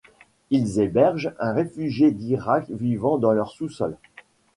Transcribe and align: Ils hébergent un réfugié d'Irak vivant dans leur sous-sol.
Ils 0.49 0.79
hébergent 0.79 1.31
un 1.37 1.53
réfugié 1.53 2.09
d'Irak 2.09 2.65
vivant 2.71 3.19
dans 3.19 3.33
leur 3.33 3.51
sous-sol. 3.51 3.97